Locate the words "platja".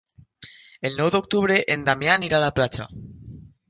2.61-2.93